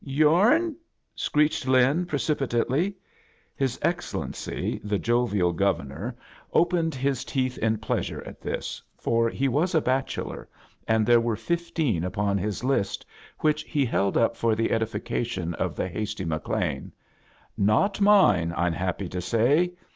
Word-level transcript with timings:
"Yourn?" 0.03 0.75
screeched 1.13 1.67
Lin, 1.67 2.07
precipitately. 2.07 2.95
His 3.55 3.77
Excellency 3.83 4.81
thejovial 4.83 5.53
Governor 5.55 6.15
open 6.53 6.89
5 6.89 6.89
A 6.89 6.89
JOURNEY 6.89 6.89
IN 6.89 6.89
SEARCH 6.89 6.91
OF 6.91 6.91
CHRISTMAS 6.91 7.05
ed 7.05 7.07
Ills 7.07 7.51
teeth 7.53 7.57
in 7.61 7.77
pleasure 7.77 8.23
at 8.25 8.41
tbis» 8.41 8.81
for 8.97 9.29
he 9.29 9.47
was 9.47 9.75
a 9.75 9.81
bachelor, 9.81 10.49
and 10.87 11.05
there 11.05 11.21
were 11.21 11.35
fifteen 11.35 12.03
upon 12.03 12.39
his 12.39 12.63
Ijst, 12.63 13.05
which 13.41 13.61
he 13.65 13.85
held 13.85 14.17
up 14.17 14.35
for 14.35 14.55
the 14.55 14.71
edification 14.71 15.53
of 15.53 15.75
the 15.75 15.87
hasty 15.87 16.25
McLean." 16.25 16.91
Not 17.55 18.01
mine, 18.01 18.55
I'm 18.57 18.73
happy 18.73 19.07
to 19.07 19.21
say. 19.21 19.73